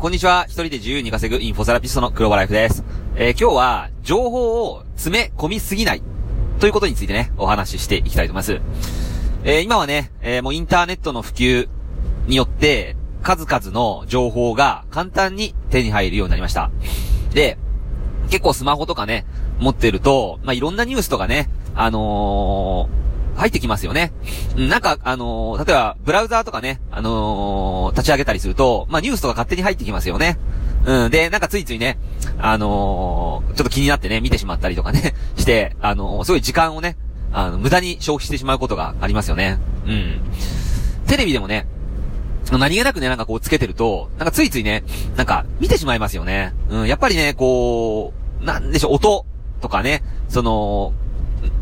[0.00, 0.46] こんにちは。
[0.46, 2.84] 一人で自由に稼ぐインフォセラピストの黒場ライフです。
[3.16, 6.02] えー、今日は、情報を詰め込みすぎない。
[6.58, 8.62] ということについてね、お話ししていきたいと思います。
[9.44, 11.68] えー、今はね、えー、もうインターネットの普及
[12.26, 16.70] によって、数々の情報が簡単に手に入るようになりました。
[17.34, 17.58] で、
[18.30, 19.26] 結構スマホとかね、
[19.58, 23.09] 持ってると、まあ、いろんなニュースとかね、あのー、
[23.40, 24.12] 入ってきますよね。
[24.56, 30.38] なんか、あのー、例えば、ブラウザーとかね、あのー、立ち上げたりすると、まあ、ニュースとか勝手に入ってきますよね。
[30.84, 31.10] うん。
[31.10, 31.98] で、なんかついついね、
[32.38, 36.96] あのちょっと気になってね、見てしまったりとかね、 して、あのすごい時間をね、
[37.32, 39.58] あの、無駄に消費してしまうことがありますよね。
[39.86, 40.20] うん。
[41.06, 41.66] テレビでもね、
[42.50, 44.82] 何気なくね、なんかこうつけてると、なんかついついね、
[45.16, 46.52] なんか見てしまいますよね。
[46.68, 49.26] うん、やっぱりね、こう、なんでしょう、音
[49.60, 50.92] とかね、その、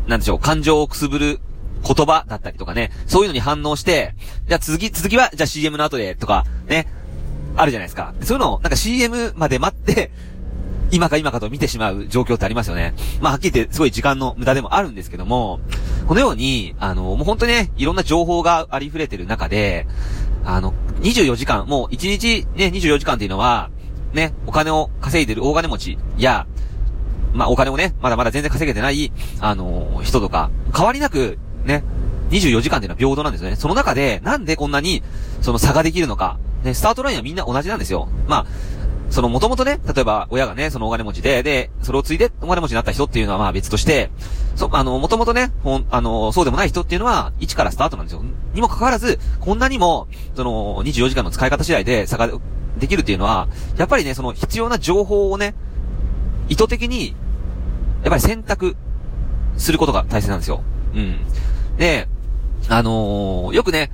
[0.07, 1.39] なんでしょう、感情をくすぶる
[1.85, 4.15] 言葉だったりとかね、そういうのに反応して、
[4.47, 6.87] じゃあ続き、続きは、じゃあ CM の後で、とか、ね、
[7.55, 8.13] あるじゃないですか。
[8.21, 10.11] そういうのを、なんか CM まで待って、
[10.91, 12.95] 今か今かと見てしまう状況ってありますよね。
[13.21, 15.59] まあ、はっきり言って、すごい時間の無駄でもあるんですけども、
[16.07, 19.85] このように、あの、もう本当にね、いろんな情報がありふれてる中で、
[20.43, 23.69] あの、24時間、もう1日ね、24時間っていうのは、
[24.13, 26.47] ね、お金を稼いでる大金持ちや、
[27.33, 31.83] まあ、お金をね、まだまだ全然稼げてない、あの、人とか、変わりなく、ね、
[32.29, 33.55] 24時間っていうのは平等なんですよね。
[33.55, 35.03] その中で、なんでこんなに、
[35.41, 36.37] その差ができるのか。
[36.63, 38.09] ね、スタートラインはみんな同じなんですよ。
[38.27, 38.45] まあ、
[39.09, 44.11] その、もともとね、例えば、親がね、そのお金持ちで、で、それを継いでお金持ちになった人っていうのはまあ別として、
[44.55, 48.23] そ、あの、もともとね、ほん、あの、そうでもない人っていうのは、1からスタートなんですよ。
[48.53, 52.29] にもかかわらず、こんなにも、その、24時間の使い方次第で差が
[52.77, 55.55] できるっていうのは、やっぱりね、その必要な情報をね、
[56.47, 57.15] 意図的に、
[58.03, 58.75] やっぱり選択
[59.57, 60.63] することが大切なんですよ。
[60.93, 61.17] うん。
[61.77, 62.07] で、
[62.67, 63.91] あのー、よくね、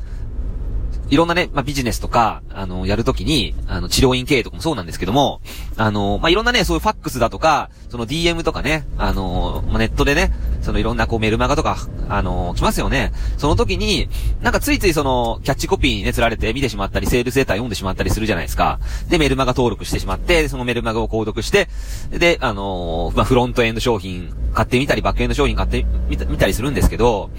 [1.10, 5.40] いろんなね、まあ、ビジネスとか、あの、やるときに、あの、治療院経営とかもそうなんですけども、
[5.78, 11.78] あの、まあ、いろんなね、そういうファックスだとか、その DM とかね、あの、まあ、ネットでね、そのいろんなこうメルマガとか、
[12.10, 13.12] あの、来ますよね。
[13.38, 14.10] その時に、
[14.42, 18.80] なんかついついその、キャッチコピーにね、釣られて見てしまったり、セールスレター読んでしまったりするじゃないですか。
[19.08, 21.70] で、メルマガ登録してしまって、そのメルマガを購読して、
[22.10, 27.30] で、あの、まあ、フロントエンド商品買ってみたり、バックエンド商品買ってみたみたりするんですけど、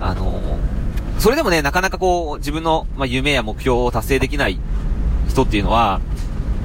[0.00, 0.40] あの、
[1.18, 4.58] それでもね、なかなかこう、自分の、まあ、夢や目標を達成できない
[5.28, 6.00] 人っていうのは、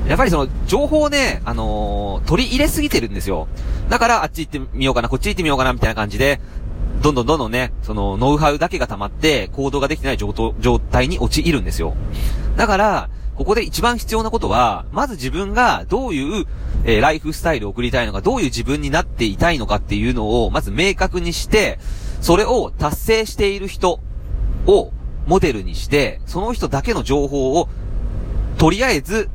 [0.07, 3.47] やっぱりその、情報をね、あのー、取り入れすぎてるんですよ。
[3.89, 6.39] だから、あっち行ってみようかな、こっち行ってみようかな、みたいな感じで、
[7.01, 11.95] どんどんどんどんね、その、ノウハウだけが溜まって、行動ができてない状態に陥るんですよ。
[12.57, 13.09] だから、
[13.39, 16.45] ここで一番必要なことは、まず自分がどういう、
[16.83, 21.79] えー、ライフスタイルを送りたいのか、どういう自分になっていたいのかっていうのを、まず明確にして、
[22.19, 24.01] それを達成している人
[24.67, 24.91] を
[25.25, 27.69] モデルにして、その人だけの情報を、
[28.57, 29.29] とりあえず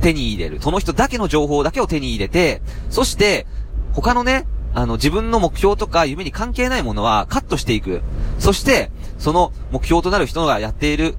[0.00, 0.62] 手に入れる。
[0.62, 3.46] その人だけの情報だけを手に入れて、そして、
[3.92, 8.00] 他のね、あの、自分の目標とか夢に関係ないものはカットしていく。
[8.38, 11.16] そして、その目標となる人がやっている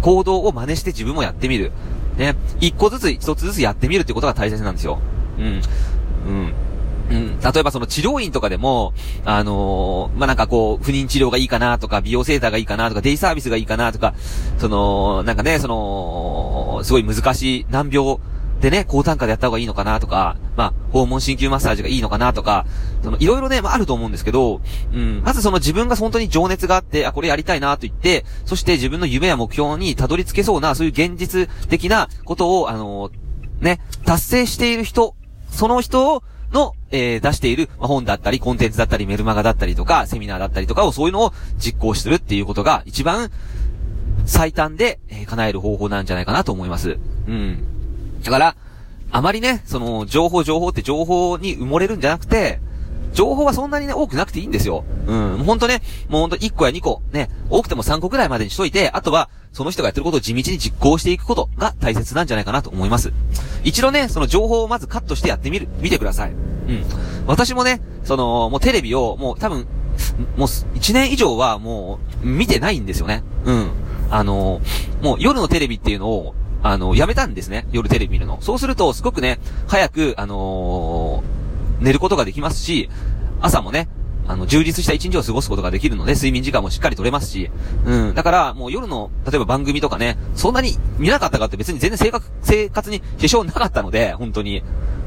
[0.00, 1.72] 行動を真似して自分もやってみる。
[2.16, 2.34] ね。
[2.60, 4.98] 一個ずつ、一つずつやってみるってことが大切なんですよ。
[5.38, 5.44] うん。
[6.26, 6.52] うん。
[7.10, 8.94] うん、例えばその治療院とかでも、
[9.24, 14.14] あのー、まあ、なんかこう、不妊治療がいいかなとか、美容セーターがいいかなとか、デイサービスがいいかなとか、
[14.58, 18.18] その、なんかね、その、すごい難しい難病
[18.60, 22.66] でね、高単価でやった方がいいのかなとか、まあ、訪問鍼灸マッサージがいいのかなとか、
[23.02, 24.60] その、いろいろね、まあ、あると思うんですけど、
[24.92, 35.14] うん、まずその自分が本当に情熱があって、あ、これやりたいなと言って、そして自分の夢や目標にたどり着けそうな、そういう現実的なことを、あのー、ね、達成している人、
[35.50, 36.22] その人を、
[36.52, 43.30] の、えー、出している、まあ、本だったり、コンテンツだったり、メルマガだったりとか、セミナーだったりとかを、そういうのを実行するっていうことが、一番、
[44.26, 46.98] 最短で、えー、叶える方法なんじゃないかなと思います。
[47.26, 47.69] うん。
[48.22, 48.56] だから、
[49.12, 52.60] あまりね、その、情報情報って情報に埋もれるんじゃなくて、
[53.12, 54.84] 情報はそんなにね、多くなくていいんですよ。
[55.06, 55.38] うん。
[55.38, 63.12] ほんとね、もうほんと1個や2個、ね、多くても3個くらいまでにしといて、あとは、その人がやってることを地道に実行していくことが大切なんじゃないかなと思います。
[63.64, 66.30] 一度ね、その情報をまずカットしてやってみる、見てください。
[66.30, 66.84] うん。
[67.26, 69.66] 私もね、その、もうテレビを、もう多分、
[70.36, 73.24] もう1年以上はもう、見てないんですよね。
[73.44, 73.70] うん。
[74.12, 74.60] あの
[75.02, 77.66] もう夜のテレビっていうのを、あのやめたんですね。
[77.72, 78.38] 夜テレビ見るの。
[78.40, 82.90] そうすると、すごくね、早く、あのー、寝ることができますし、
[83.40, 83.88] 朝もね、
[84.30, 87.50] あの、充実した一日を過ごすことができるので、睡眠時間もしっかり取れますし、
[87.84, 88.14] うん。
[88.14, 94.62] だから、もう夜の、例えば番組とかね、そんなに見なかったかって別に全然生活、生活に支障なかったので、本当に。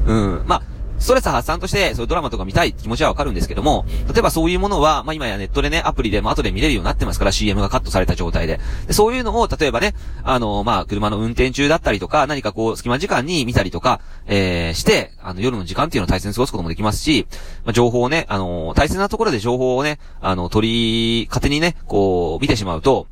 [0.06, 0.42] うん。
[0.46, 0.62] まあ、
[0.98, 8.60] ストレス発散として、そういうドラマとか見たい気持ちはわかるんですけども、例えばそういうものは、まあ今やネットでね、アプリでも後で見れるようになってますから、CM がカットされた状態で。
[8.86, 17.26] でそういうのを、例えばね、あの、まあ車の運転中だったりとか、何かこう、隙間時間に見たりとか、えー、して、あの、夜の時間っていうのを大切に過ごすこともできますし、
[17.64, 23.06] まあ情報をね、あの、大切なところで情報をね、あの、取り、勝手にね、こう、見てしまうと、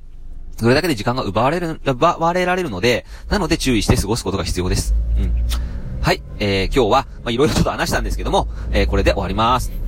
[0.57, 4.95] それだけで時間が奪われる、奪われられるので、なので注意して過ごすことが必要です。
[5.19, 5.72] うん。
[6.03, 9.82] はい、えー、今日は、まあ、いろいろちょっと話したんですけども、えー、これで終わります。